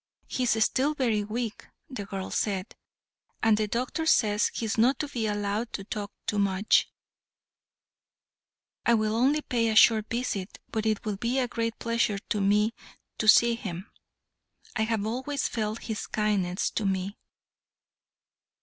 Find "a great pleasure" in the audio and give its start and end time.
11.37-12.17